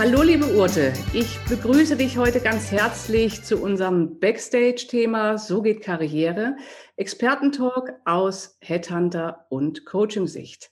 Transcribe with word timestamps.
Hallo 0.00 0.22
liebe 0.22 0.46
Urte, 0.56 0.94
ich 1.12 1.38
begrüße 1.50 1.94
dich 1.94 2.16
heute 2.16 2.40
ganz 2.40 2.72
herzlich 2.72 3.42
zu 3.42 3.62
unserem 3.62 4.18
Backstage-Thema 4.18 5.36
So 5.36 5.60
geht 5.60 5.82
Karriere, 5.82 6.56
Expertentalk 6.96 7.92
aus 8.06 8.56
Headhunter 8.62 9.44
und 9.50 9.84
Coaching-Sicht. 9.84 10.70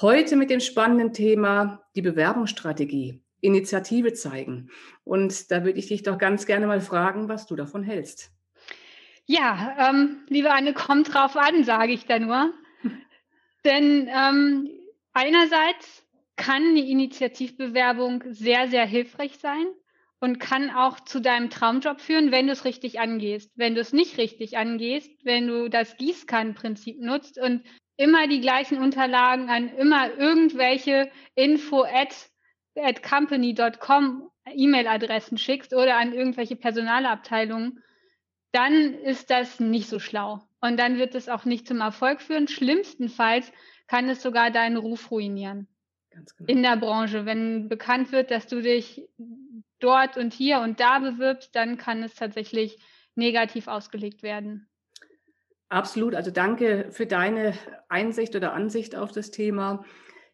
Heute 0.00 0.36
mit 0.36 0.48
dem 0.48 0.60
spannenden 0.60 1.12
Thema 1.12 1.82
die 1.96 2.02
Bewerbungsstrategie, 2.02 3.20
Initiative 3.40 4.12
zeigen. 4.12 4.70
Und 5.02 5.50
da 5.50 5.64
würde 5.64 5.80
ich 5.80 5.88
dich 5.88 6.04
doch 6.04 6.16
ganz 6.16 6.46
gerne 6.46 6.68
mal 6.68 6.80
fragen, 6.80 7.28
was 7.28 7.48
du 7.48 7.56
davon 7.56 7.82
hältst. 7.82 8.30
Ja, 9.26 9.90
ähm, 9.90 10.18
liebe 10.28 10.52
Anne, 10.52 10.72
kommt 10.72 11.12
drauf 11.12 11.36
an, 11.36 11.64
sage 11.64 11.94
ich 11.94 12.06
da 12.06 12.20
nur. 12.20 12.52
Denn 13.64 14.08
ähm, 14.08 14.70
einerseits 15.14 16.04
kann 16.36 16.62
eine 16.62 16.86
Initiativbewerbung 16.86 18.24
sehr, 18.30 18.68
sehr 18.68 18.86
hilfreich 18.86 19.38
sein 19.38 19.66
und 20.20 20.38
kann 20.38 20.70
auch 20.70 21.00
zu 21.00 21.20
deinem 21.20 21.50
Traumjob 21.50 22.00
führen, 22.00 22.30
wenn 22.30 22.46
du 22.46 22.52
es 22.52 22.64
richtig 22.64 23.00
angehst. 23.00 23.50
Wenn 23.56 23.74
du 23.74 23.80
es 23.80 23.92
nicht 23.92 24.18
richtig 24.18 24.56
angehst, 24.56 25.10
wenn 25.24 25.46
du 25.46 25.68
das 25.68 25.96
Gießkannenprinzip 25.96 27.00
nutzt 27.00 27.38
und 27.38 27.64
immer 27.96 28.28
die 28.28 28.40
gleichen 28.40 28.78
Unterlagen 28.78 29.50
an 29.50 29.68
immer 29.68 30.12
irgendwelche 30.14 31.10
info 31.34 31.82
at, 31.82 32.30
at 32.76 33.02
company.com 33.02 34.28
E-Mail-Adressen 34.50 35.38
schickst 35.38 35.72
oder 35.72 35.96
an 35.96 36.12
irgendwelche 36.12 36.56
Personalabteilungen, 36.56 37.82
dann 38.52 38.94
ist 38.94 39.30
das 39.30 39.60
nicht 39.60 39.88
so 39.88 39.98
schlau. 39.98 40.40
Und 40.60 40.78
dann 40.78 40.98
wird 40.98 41.14
es 41.14 41.28
auch 41.28 41.44
nicht 41.44 41.66
zum 41.66 41.80
Erfolg 41.80 42.20
führen. 42.20 42.48
Schlimmstenfalls 42.48 43.52
kann 43.86 44.08
es 44.08 44.22
sogar 44.22 44.50
deinen 44.50 44.76
Ruf 44.76 45.10
ruinieren. 45.10 45.68
Genau. 46.12 46.46
In 46.46 46.62
der 46.62 46.76
Branche. 46.76 47.26
Wenn 47.26 47.68
bekannt 47.68 48.12
wird, 48.12 48.30
dass 48.30 48.46
du 48.46 48.60
dich 48.60 49.08
dort 49.80 50.16
und 50.16 50.32
hier 50.32 50.60
und 50.60 50.80
da 50.80 50.98
bewirbst, 50.98 51.54
dann 51.54 51.78
kann 51.78 52.02
es 52.02 52.14
tatsächlich 52.14 52.78
negativ 53.14 53.68
ausgelegt 53.68 54.22
werden. 54.22 54.68
Absolut. 55.68 56.14
Also 56.14 56.30
danke 56.30 56.88
für 56.90 57.06
deine 57.06 57.54
Einsicht 57.88 58.36
oder 58.36 58.52
Ansicht 58.52 58.94
auf 58.94 59.10
das 59.12 59.30
Thema. 59.30 59.84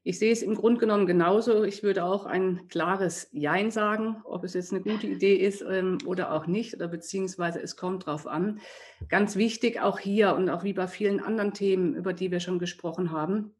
Ich 0.02 0.18
sehe 0.18 0.32
es 0.32 0.42
im 0.42 0.54
Grunde 0.54 0.80
genommen 0.80 1.06
genauso. 1.06 1.64
Ich 1.64 1.82
würde 1.82 2.04
auch 2.04 2.24
ein 2.24 2.66
klares 2.68 3.28
Jein 3.30 3.70
sagen, 3.70 4.22
ob 4.24 4.42
es 4.42 4.54
jetzt 4.54 4.72
eine 4.72 4.80
gute 4.80 5.06
Idee 5.06 5.34
ist 5.34 5.60
ähm, 5.60 5.98
oder 6.06 6.32
auch 6.32 6.46
nicht, 6.46 6.74
oder 6.74 6.88
beziehungsweise 6.88 7.60
es 7.60 7.76
kommt 7.76 8.06
drauf 8.06 8.26
an. 8.26 8.60
Ganz 9.08 9.36
wichtig 9.36 9.80
auch 9.80 9.98
hier 9.98 10.34
und 10.34 10.48
auch 10.48 10.64
wie 10.64 10.72
bei 10.72 10.86
vielen 10.86 11.20
anderen 11.20 11.52
Themen, 11.52 11.94
über 11.94 12.12
die 12.14 12.30
wir 12.30 12.40
schon 12.40 12.58
gesprochen 12.58 13.12
haben, 13.12 13.52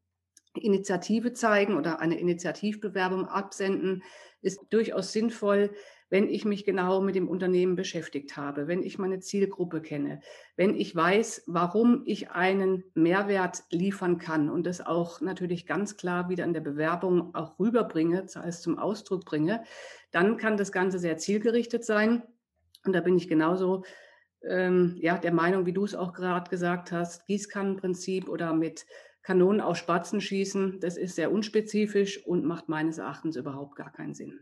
Initiative 0.58 1.32
zeigen 1.32 1.76
oder 1.76 2.00
eine 2.00 2.18
Initiativbewerbung 2.18 3.26
absenden, 3.26 4.02
ist 4.40 4.60
durchaus 4.70 5.12
sinnvoll, 5.12 5.70
wenn 6.10 6.28
ich 6.28 6.44
mich 6.44 6.64
genau 6.64 7.00
mit 7.00 7.14
dem 7.14 7.28
Unternehmen 7.28 7.76
beschäftigt 7.76 8.36
habe, 8.36 8.66
wenn 8.66 8.82
ich 8.82 8.98
meine 8.98 9.20
Zielgruppe 9.20 9.82
kenne, 9.82 10.20
wenn 10.56 10.74
ich 10.74 10.94
weiß, 10.96 11.44
warum 11.46 12.02
ich 12.06 12.30
einen 12.30 12.84
Mehrwert 12.94 13.64
liefern 13.70 14.18
kann 14.18 14.48
und 14.48 14.64
das 14.64 14.84
auch 14.84 15.20
natürlich 15.20 15.66
ganz 15.66 15.96
klar 15.96 16.28
wieder 16.28 16.44
in 16.44 16.54
der 16.54 16.60
Bewerbung 16.60 17.34
auch 17.34 17.58
rüberbringe, 17.58 18.26
heißt 18.34 18.62
zum 18.62 18.78
Ausdruck 18.78 19.24
bringe, 19.24 19.64
dann 20.10 20.38
kann 20.38 20.56
das 20.56 20.72
Ganze 20.72 20.98
sehr 20.98 21.18
zielgerichtet 21.18 21.84
sein. 21.84 22.22
Und 22.84 22.94
da 22.94 23.00
bin 23.00 23.16
ich 23.16 23.28
genauso 23.28 23.84
ähm, 24.42 24.96
ja, 25.00 25.18
der 25.18 25.32
Meinung, 25.32 25.66
wie 25.66 25.72
du 25.72 25.84
es 25.84 25.94
auch 25.94 26.12
gerade 26.12 26.48
gesagt 26.48 26.92
hast, 26.92 27.26
Gießkannenprinzip 27.26 28.28
oder 28.28 28.54
mit 28.54 28.86
Kanonen 29.28 29.60
auf 29.60 29.76
Spatzen 29.76 30.22
schießen, 30.22 30.80
das 30.80 30.96
ist 30.96 31.14
sehr 31.14 31.30
unspezifisch 31.30 32.24
und 32.24 32.46
macht 32.46 32.70
meines 32.70 32.96
Erachtens 32.96 33.36
überhaupt 33.36 33.76
gar 33.76 33.92
keinen 33.92 34.14
Sinn. 34.14 34.40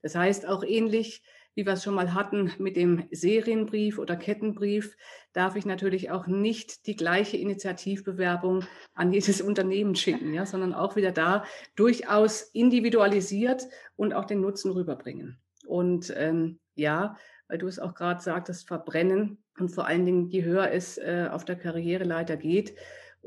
Das 0.00 0.14
heißt 0.14 0.46
auch 0.46 0.62
ähnlich, 0.62 1.24
wie 1.56 1.66
wir 1.66 1.72
es 1.72 1.82
schon 1.82 1.96
mal 1.96 2.14
hatten 2.14 2.52
mit 2.58 2.76
dem 2.76 3.08
Serienbrief 3.10 3.98
oder 3.98 4.14
Kettenbrief, 4.14 4.96
darf 5.32 5.56
ich 5.56 5.66
natürlich 5.66 6.12
auch 6.12 6.28
nicht 6.28 6.86
die 6.86 6.94
gleiche 6.94 7.36
Initiativbewerbung 7.36 8.64
an 8.94 9.12
jedes 9.12 9.40
Unternehmen 9.48 9.96
schicken, 9.96 10.32
ja, 10.32 10.46
sondern 10.46 10.72
auch 10.72 10.94
wieder 10.94 11.10
da 11.10 11.42
durchaus 11.74 12.42
individualisiert 12.42 13.64
und 13.96 14.14
auch 14.14 14.24
den 14.24 14.40
Nutzen 14.40 14.70
rüberbringen. 14.70 15.40
Und 15.66 16.14
ähm, 16.16 16.60
ja, 16.76 17.16
weil 17.48 17.58
du 17.58 17.66
es 17.66 17.80
auch 17.80 17.96
gerade 17.96 18.22
sagtest, 18.22 18.68
verbrennen 18.68 19.42
und 19.58 19.70
vor 19.70 19.88
allen 19.88 20.06
Dingen, 20.06 20.28
je 20.28 20.44
höher 20.44 20.70
es 20.70 20.96
äh, 20.96 21.26
auf 21.28 21.44
der 21.44 21.56
Karriereleiter 21.56 22.36
geht, 22.36 22.76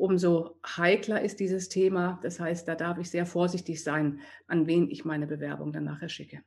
umso 0.02 0.60
heikler 0.66 1.22
ist 1.22 1.40
dieses 1.40 1.70
Thema. 1.70 2.20
Das 2.24 2.40
heißt, 2.40 2.68
da 2.68 2.76
darf 2.76 2.98
ich 2.98 3.12
sehr 3.12 3.28
vorsichtig 3.28 3.84
sein, 3.84 4.20
an 4.48 4.66
wen 4.66 4.90
ich 4.90 5.06
meine 5.06 5.28
Bewerbung 5.28 5.72
dann 5.72 5.84
nachher 5.84 6.10
schicke. 6.10 6.44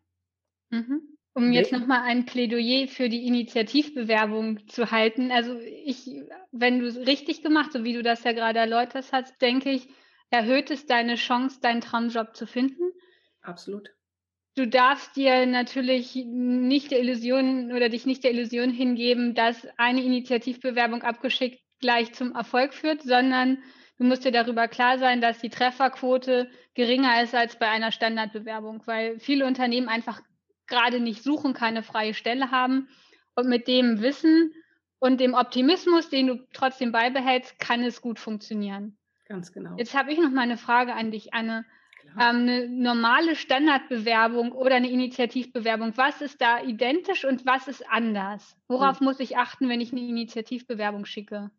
Mhm. 0.71 1.17
Um 1.37 1.53
jetzt 1.53 1.73
nochmal 1.73 2.03
ein 2.03 2.27
Plädoyer 2.27 2.87
für 2.87 3.09
die 3.09 3.27
Initiativbewerbung 3.27 4.69
zu 4.69 4.91
halten. 4.91 5.33
Also 5.33 5.59
ich, 5.59 6.09
wenn 6.53 6.79
du 6.79 6.87
es 6.87 6.97
richtig 6.97 7.43
gemacht, 7.43 7.73
so 7.73 7.83
wie 7.83 7.93
du 7.93 8.03
das 8.03 8.23
ja 8.25 8.33
gerade 8.33 8.61
erläutert 8.61 9.07
hast, 9.13 9.41
denke 9.41 9.71
ich, 9.71 9.89
erhöht 10.31 10.71
es 10.71 10.87
deine 10.87 11.17
Chance, 11.17 11.61
deinen 11.61 11.81
Traumjob 11.81 12.37
zu 12.37 12.47
finden. 12.47 12.93
Absolut. 13.41 13.91
Du 14.57 14.69
darfst 14.69 15.17
dir 15.17 15.47
natürlich 15.47 16.15
nicht 16.15 16.93
der 16.93 17.01
Illusion 17.01 17.73
oder 17.73 17.89
dich 17.89 18.07
nicht 18.07 18.23
der 18.23 18.31
Illusion 18.33 18.71
hingeben, 18.71 19.35
dass 19.35 19.67
eine 19.77 20.05
Initiativbewerbung 20.05 21.03
abgeschickt 21.03 21.64
gleich 21.81 22.15
zum 22.15 22.35
Erfolg 22.35 22.75
führt, 22.75 23.03
sondern 23.03 23.63
du 23.99 24.05
musst 24.05 24.25
dir 24.25 24.33
darüber 24.33 24.69
klar 24.69 24.99
sein, 24.99 25.21
dass 25.21 25.39
die 25.39 25.51
Trefferquote 25.51 26.51
geringer 26.75 27.23
ist 27.23 27.35
als 27.35 27.59
bei 27.59 27.69
einer 27.69 27.93
Standardbewerbung, 27.93 28.83
weil 28.87 29.19
viele 29.19 29.47
Unternehmen 29.47 29.89
einfach 29.89 30.21
gerade 30.67 31.01
nicht 31.01 31.23
suchen, 31.23 31.55
keine 31.55 31.83
freie 31.83 32.15
Stelle 32.15 32.51
haben 32.51 32.89
und 33.35 33.49
mit 33.49 33.69
dem 33.69 34.01
Wissen 34.01 34.53
und 34.99 35.21
dem 35.21 35.35
Optimismus, 35.35 36.09
den 36.09 36.27
du 36.29 36.47
trotzdem 36.53 36.93
beibehältst, 36.93 37.59
kann 37.59 37.83
es 37.83 38.01
gut 38.01 38.19
funktionieren. 38.19 38.97
Ganz 39.27 39.53
genau. 39.53 39.77
Jetzt 39.77 39.95
habe 39.95 40.13
ich 40.13 40.19
noch 40.19 40.31
mal 40.31 40.43
eine 40.43 40.57
Frage 40.57 40.95
an 40.95 41.11
dich, 41.11 41.35
Anne. 41.35 41.65
Ähm, 42.19 42.49
eine 42.49 42.69
normale 42.69 43.35
Standardbewerbung 43.35 44.53
oder 44.53 44.77
eine 44.77 44.91
Initiativbewerbung, 44.91 45.97
was 45.97 46.21
ist 46.21 46.41
da 46.41 46.63
identisch 46.63 47.25
und 47.25 47.45
was 47.47 47.67
ist 47.67 47.89
anders? 47.91 48.57
Worauf 48.69 49.01
hm. 49.01 49.07
muss 49.07 49.21
ich 49.21 49.37
achten, 49.37 49.69
wenn 49.69 49.81
ich 49.81 49.93
eine 49.93 50.03
Initiativbewerbung 50.03 51.07
schicke? 51.07 51.51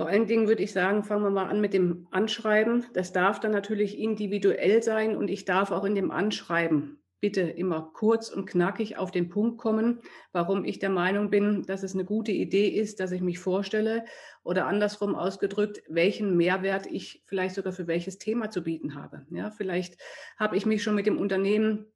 Vor 0.00 0.08
allen 0.08 0.26
Dingen 0.26 0.48
würde 0.48 0.62
ich 0.62 0.72
sagen, 0.72 1.04
fangen 1.04 1.24
wir 1.24 1.30
mal 1.30 1.50
an 1.50 1.60
mit 1.60 1.74
dem 1.74 2.08
Anschreiben. 2.10 2.86
Das 2.94 3.12
darf 3.12 3.38
dann 3.38 3.52
natürlich 3.52 3.98
individuell 3.98 4.82
sein 4.82 5.14
und 5.14 5.28
ich 5.28 5.44
darf 5.44 5.70
auch 5.70 5.84
in 5.84 5.94
dem 5.94 6.10
Anschreiben 6.10 7.02
bitte 7.20 7.42
immer 7.42 7.90
kurz 7.92 8.30
und 8.30 8.46
knackig 8.46 8.96
auf 8.96 9.10
den 9.10 9.28
Punkt 9.28 9.58
kommen, 9.58 10.00
warum 10.32 10.64
ich 10.64 10.78
der 10.78 10.88
Meinung 10.88 11.28
bin, 11.28 11.64
dass 11.66 11.82
es 11.82 11.92
eine 11.92 12.06
gute 12.06 12.32
Idee 12.32 12.68
ist, 12.68 12.98
dass 12.98 13.12
ich 13.12 13.20
mich 13.20 13.40
vorstelle 13.40 14.06
oder 14.42 14.66
andersrum 14.66 15.14
ausgedrückt, 15.14 15.82
welchen 15.86 16.34
Mehrwert 16.34 16.86
ich 16.86 17.22
vielleicht 17.26 17.54
sogar 17.54 17.74
für 17.74 17.86
welches 17.86 18.16
Thema 18.16 18.48
zu 18.48 18.62
bieten 18.62 18.94
habe. 18.94 19.26
Ja, 19.28 19.50
vielleicht 19.50 19.98
habe 20.38 20.56
ich 20.56 20.64
mich 20.64 20.82
schon 20.82 20.94
mit 20.94 21.04
dem 21.04 21.18
Unternehmen 21.18 21.92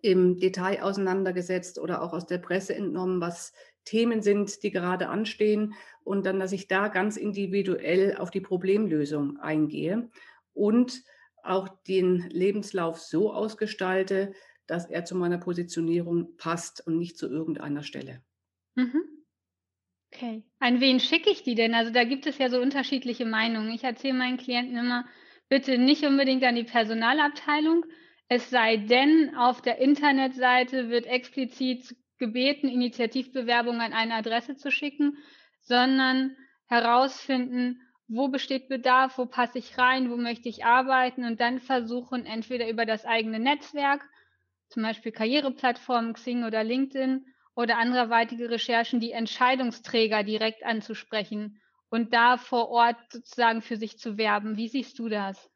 im 0.00 0.38
Detail 0.38 0.82
auseinandergesetzt 0.82 1.78
oder 1.78 2.02
auch 2.02 2.12
aus 2.12 2.26
der 2.26 2.38
Presse 2.38 2.74
entnommen, 2.76 3.20
was 3.20 3.52
Themen 3.84 4.22
sind, 4.22 4.62
die 4.62 4.70
gerade 4.70 5.08
anstehen 5.08 5.74
und 6.04 6.26
dann, 6.26 6.40
dass 6.40 6.52
ich 6.52 6.68
da 6.68 6.88
ganz 6.88 7.16
individuell 7.16 8.16
auf 8.16 8.30
die 8.30 8.40
Problemlösung 8.40 9.38
eingehe 9.38 10.10
und 10.54 11.02
auch 11.42 11.68
den 11.88 12.28
Lebenslauf 12.30 12.98
so 13.00 13.32
ausgestalte, 13.32 14.32
dass 14.66 14.86
er 14.86 15.04
zu 15.04 15.16
meiner 15.16 15.38
Positionierung 15.38 16.36
passt 16.36 16.86
und 16.86 16.98
nicht 16.98 17.18
zu 17.18 17.28
irgendeiner 17.28 17.82
Stelle. 17.82 18.22
Mhm. 18.74 19.02
Okay. 20.12 20.44
An 20.58 20.80
wen 20.80 21.00
schicke 21.00 21.30
ich 21.30 21.42
die 21.42 21.54
denn? 21.54 21.74
Also 21.74 21.90
da 21.90 22.04
gibt 22.04 22.26
es 22.26 22.38
ja 22.38 22.50
so 22.50 22.60
unterschiedliche 22.60 23.24
Meinungen. 23.24 23.72
Ich 23.72 23.82
erzähle 23.82 24.14
meinen 24.14 24.36
Klienten 24.36 24.76
immer, 24.76 25.06
bitte 25.48 25.78
nicht 25.78 26.04
unbedingt 26.04 26.44
an 26.44 26.54
die 26.54 26.64
Personalabteilung, 26.64 27.84
es 28.28 28.48
sei 28.48 28.78
denn, 28.78 29.34
auf 29.36 29.60
der 29.60 29.76
Internetseite 29.76 30.88
wird 30.88 31.04
explizit 31.04 31.94
gebeten, 32.18 32.68
Initiativbewerbungen 32.68 33.80
an 33.80 33.92
eine 33.92 34.14
Adresse 34.14 34.56
zu 34.56 34.70
schicken, 34.70 35.18
sondern 35.60 36.36
herausfinden, 36.66 37.80
wo 38.08 38.28
besteht 38.28 38.68
Bedarf, 38.68 39.18
wo 39.18 39.26
passe 39.26 39.58
ich 39.58 39.78
rein, 39.78 40.10
wo 40.10 40.16
möchte 40.16 40.48
ich 40.48 40.64
arbeiten 40.64 41.24
und 41.24 41.40
dann 41.40 41.60
versuchen, 41.60 42.26
entweder 42.26 42.68
über 42.68 42.84
das 42.84 43.04
eigene 43.04 43.38
Netzwerk, 43.38 44.02
zum 44.68 44.82
Beispiel 44.82 45.12
Karriereplattformen, 45.12 46.14
Xing 46.14 46.44
oder 46.44 46.64
LinkedIn 46.64 47.26
oder 47.54 47.78
anderweitige 47.78 48.50
Recherchen, 48.50 49.00
die 49.00 49.12
Entscheidungsträger 49.12 50.24
direkt 50.24 50.64
anzusprechen 50.64 51.60
und 51.90 52.14
da 52.14 52.38
vor 52.38 52.70
Ort 52.70 52.96
sozusagen 53.10 53.60
für 53.60 53.76
sich 53.76 53.98
zu 53.98 54.16
werben. 54.16 54.56
Wie 54.56 54.68
siehst 54.68 54.98
du 54.98 55.08
das? 55.10 55.51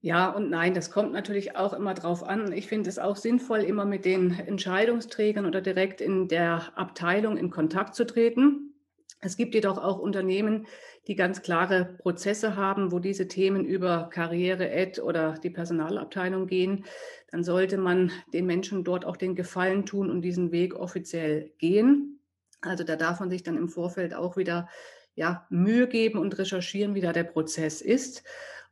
Ja 0.00 0.30
und 0.30 0.50
nein, 0.50 0.74
das 0.74 0.90
kommt 0.90 1.12
natürlich 1.12 1.56
auch 1.56 1.72
immer 1.72 1.94
drauf 1.94 2.22
an. 2.22 2.52
Ich 2.52 2.68
finde 2.68 2.88
es 2.88 2.98
auch 2.98 3.16
sinnvoll, 3.16 3.60
immer 3.60 3.84
mit 3.84 4.04
den 4.04 4.38
Entscheidungsträgern 4.38 5.46
oder 5.46 5.60
direkt 5.60 6.00
in 6.00 6.28
der 6.28 6.76
Abteilung 6.76 7.36
in 7.36 7.50
Kontakt 7.50 7.94
zu 7.94 8.06
treten. 8.06 8.74
Es 9.20 9.36
gibt 9.36 9.54
jedoch 9.54 9.78
auch 9.78 9.98
Unternehmen, 9.98 10.66
die 11.08 11.16
ganz 11.16 11.40
klare 11.42 11.96
Prozesse 11.98 12.56
haben, 12.56 12.92
wo 12.92 12.98
diese 12.98 13.28
Themen 13.28 13.64
über 13.64 14.10
Karriere, 14.12 14.70
Ad 14.70 15.00
oder 15.00 15.34
die 15.42 15.50
Personalabteilung 15.50 16.46
gehen. 16.46 16.84
Dann 17.30 17.42
sollte 17.42 17.78
man 17.78 18.12
den 18.32 18.46
Menschen 18.46 18.84
dort 18.84 19.04
auch 19.04 19.16
den 19.16 19.34
Gefallen 19.34 19.86
tun 19.86 20.10
und 20.10 20.22
diesen 20.22 20.52
Weg 20.52 20.74
offiziell 20.74 21.52
gehen. 21.58 22.20
Also 22.60 22.84
da 22.84 22.96
darf 22.96 23.20
man 23.20 23.30
sich 23.30 23.42
dann 23.42 23.56
im 23.56 23.68
Vorfeld 23.68 24.14
auch 24.14 24.36
wieder 24.36 24.68
ja, 25.14 25.46
Mühe 25.48 25.88
geben 25.88 26.18
und 26.18 26.38
recherchieren, 26.38 26.94
wie 26.94 27.00
da 27.00 27.12
der 27.12 27.24
Prozess 27.24 27.80
ist. 27.80 28.22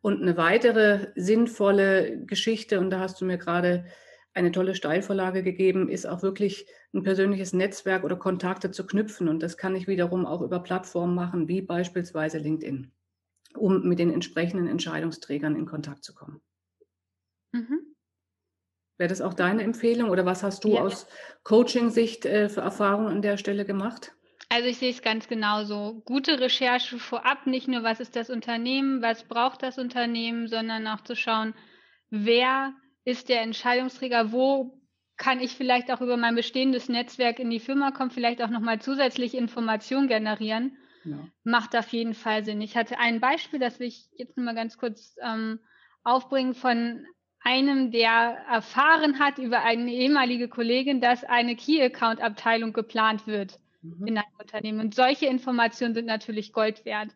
Und 0.05 0.21
eine 0.21 0.37
weitere 0.37 1.13
sinnvolle 1.17 2.27
Geschichte, 2.27 2.79
und 2.79 2.91
da 2.91 3.01
hast 3.01 3.23
du 3.23 3.25
mir 3.25 3.39
gerade 3.39 3.87
eine 4.35 4.53
tolle 4.53 4.75
Steilvorlage 4.75 5.43
gegeben, 5.43 5.89
ist 5.89 6.05
auch 6.05 6.23
wirklich 6.23 6.67
ein 6.93 7.05
persönliches 7.05 7.55
Netzwerk 7.55 8.05
oder 8.05 8.17
Kontakte 8.17 8.71
zu 8.71 8.87
knüpfen. 8.87 9.29
Und 9.29 9.43
das 9.43 9.57
kann 9.57 9.75
ich 9.75 9.89
wiederum 9.89 10.27
auch 10.27 10.43
über 10.43 10.63
Plattformen 10.63 11.15
machen, 11.15 11.49
wie 11.49 11.63
beispielsweise 11.63 12.37
LinkedIn, 12.37 12.93
um 13.57 13.89
mit 13.89 13.99
den 13.99 14.13
entsprechenden 14.13 14.69
Entscheidungsträgern 14.69 15.57
in 15.57 15.65
Kontakt 15.65 16.05
zu 16.05 16.15
kommen. 16.15 16.43
Mhm. 17.53 17.95
Wäre 18.99 19.09
das 19.09 19.23
auch 19.23 19.33
deine 19.33 19.63
Empfehlung 19.63 20.11
oder 20.11 20.27
was 20.27 20.43
hast 20.43 20.65
du 20.65 20.75
ja. 20.75 20.83
aus 20.83 21.07
Coaching-Sicht 21.45 22.27
äh, 22.27 22.51
für 22.51 22.61
Erfahrungen 22.61 23.09
an 23.09 23.23
der 23.23 23.39
Stelle 23.39 23.65
gemacht? 23.65 24.15
Also 24.55 24.69
ich 24.69 24.79
sehe 24.79 24.91
es 24.91 25.03
ganz 25.03 25.27
genauso. 25.27 26.01
Gute 26.05 26.39
Recherche 26.39 27.01
vorab, 27.01 27.45
nicht 27.49 27.67
nur 27.67 27.83
was 27.83 27.99
ist 27.99 28.15
das 28.15 28.31
Unternehmen, 28.31 29.03
was 29.03 29.25
braucht 29.25 29.65
das 29.65 29.79
Unternehmen, 29.79 30.47
sondern 30.47 30.87
auch 30.87 31.01
zu 31.01 31.17
schauen, 31.17 31.55
wer 32.09 32.73
ist 33.05 33.29
der 33.29 33.43
Entscheidungsträger, 33.43 34.31
wo 34.31 34.81
kann 35.17 35.41
ich 35.41 35.57
vielleicht 35.57 35.91
auch 35.91 36.01
über 36.01 36.17
mein 36.17 36.37
bestehendes 36.37 36.89
Netzwerk 36.89 37.41
in 37.41 37.51
die 37.51 37.59
Firma 37.59 37.91
kommen, 37.91 38.13
vielleicht 38.13 38.41
auch 38.43 38.49
nochmal 38.49 38.81
zusätzliche 38.81 39.39
Informationen 39.39 40.07
generieren. 40.07 40.77
Ja. 41.03 41.19
Macht 41.43 41.75
auf 41.75 41.89
jeden 41.89 42.15
Fall 42.15 42.45
Sinn. 42.45 42.61
Ich 42.61 42.77
hatte 42.77 43.01
ein 43.01 43.19
Beispiel, 43.19 43.59
das 43.59 43.81
will 43.81 43.89
ich 43.89 44.09
jetzt 44.13 44.39
mal 44.39 44.55
ganz 44.55 44.79
kurz 44.79 45.17
ähm, 45.21 45.59
aufbringen 46.05 46.55
von 46.55 47.05
einem, 47.41 47.91
der 47.91 48.39
erfahren 48.49 49.19
hat 49.19 49.39
über 49.39 49.65
eine 49.65 49.91
ehemalige 49.91 50.49
Kollegin, 50.49 51.01
dass 51.01 51.25
eine 51.25 51.57
Key-Account-Abteilung 51.57 52.73
geplant 52.73 53.27
wird 53.27 53.59
mhm. 53.85 54.07
in 54.07 54.19
einem 54.19 54.27
Unternehmen. 54.39 54.81
Und 54.81 54.95
solche 54.95 55.27
Informationen 55.27 55.95
sind 55.95 56.07
natürlich 56.07 56.53
Gold 56.53 56.85
wert. 56.85 57.11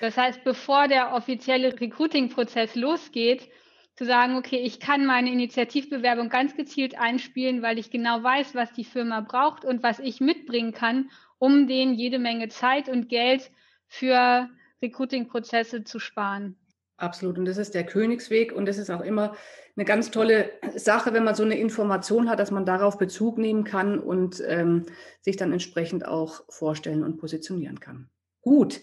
Das 0.00 0.16
heißt, 0.16 0.44
bevor 0.44 0.88
der 0.88 1.14
offizielle 1.14 1.80
Recruiting-Prozess 1.80 2.74
losgeht, 2.74 3.48
zu 3.94 4.04
sagen, 4.04 4.36
okay, 4.36 4.58
ich 4.58 4.78
kann 4.78 5.06
meine 5.06 5.32
Initiativbewerbung 5.32 6.28
ganz 6.28 6.54
gezielt 6.54 6.98
einspielen, 6.98 7.62
weil 7.62 7.78
ich 7.78 7.90
genau 7.90 8.22
weiß, 8.22 8.54
was 8.54 8.72
die 8.74 8.84
Firma 8.84 9.22
braucht 9.22 9.64
und 9.64 9.82
was 9.82 9.98
ich 9.98 10.20
mitbringen 10.20 10.72
kann, 10.72 11.10
um 11.38 11.66
denen 11.66 11.94
jede 11.94 12.18
Menge 12.18 12.48
Zeit 12.48 12.90
und 12.90 13.08
Geld 13.08 13.50
für 13.86 14.50
Recruiting-Prozesse 14.82 15.84
zu 15.84 15.98
sparen. 15.98 16.56
Absolut. 16.96 17.38
Und 17.38 17.44
das 17.44 17.58
ist 17.58 17.74
der 17.74 17.84
Königsweg. 17.84 18.52
Und 18.52 18.66
das 18.66 18.78
ist 18.78 18.90
auch 18.90 19.02
immer 19.02 19.36
eine 19.76 19.84
ganz 19.84 20.10
tolle 20.10 20.50
Sache, 20.74 21.12
wenn 21.12 21.24
man 21.24 21.34
so 21.34 21.42
eine 21.42 21.58
Information 21.58 22.30
hat, 22.30 22.40
dass 22.40 22.50
man 22.50 22.64
darauf 22.64 22.96
Bezug 22.96 23.36
nehmen 23.36 23.64
kann 23.64 23.98
und 23.98 24.42
ähm, 24.46 24.86
sich 25.20 25.36
dann 25.36 25.52
entsprechend 25.52 26.06
auch 26.06 26.42
vorstellen 26.48 27.04
und 27.04 27.18
positionieren 27.18 27.80
kann. 27.80 28.08
Gut, 28.40 28.80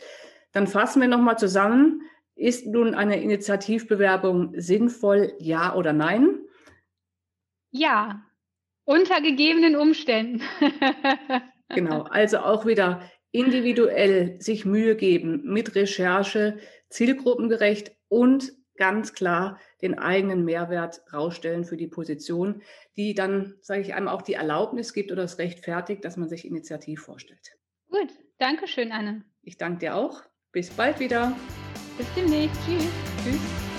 dann 0.51 0.67
fassen 0.67 1.01
wir 1.01 1.07
nochmal 1.07 1.37
zusammen. 1.37 2.01
Ist 2.35 2.67
nun 2.67 2.93
eine 2.93 3.21
Initiativbewerbung 3.21 4.53
sinnvoll, 4.59 5.33
ja 5.39 5.75
oder 5.75 5.93
nein? 5.93 6.39
Ja, 7.71 8.23
unter 8.85 9.21
gegebenen 9.21 9.75
Umständen. 9.75 10.41
genau, 11.69 12.03
also 12.03 12.39
auch 12.39 12.65
wieder 12.65 13.01
individuell 13.31 14.39
sich 14.39 14.65
Mühe 14.65 14.95
geben 14.95 15.41
mit 15.43 15.73
Recherche, 15.75 16.59
zielgruppengerecht 16.89 17.95
und 18.13 18.53
ganz 18.75 19.13
klar 19.13 19.59
den 19.81 19.97
eigenen 19.97 20.45
Mehrwert 20.45 21.01
rausstellen 21.11 21.65
für 21.65 21.77
die 21.77 21.87
Position, 21.87 22.61
die 22.95 23.15
dann, 23.15 23.55
sage 23.61 23.81
ich 23.81 23.95
einmal, 23.95 24.13
auch 24.13 24.21
die 24.21 24.33
Erlaubnis 24.33 24.93
gibt 24.93 25.11
oder 25.11 25.23
das 25.23 25.39
rechtfertigt, 25.39 26.05
dass 26.05 26.15
man 26.15 26.29
sich 26.29 26.45
initiativ 26.45 27.01
vorstellt. 27.01 27.57
Gut, 27.89 28.11
danke 28.37 28.67
schön, 28.67 28.91
Anne. 28.91 29.25
Ich 29.41 29.57
danke 29.57 29.79
dir 29.79 29.95
auch. 29.95 30.21
Bis 30.51 30.69
bald 30.69 30.99
wieder. 30.99 31.35
Bis 31.97 32.07
demnächst. 32.15 32.59
Tschüss. 32.65 32.87
Tschüss. 33.23 33.72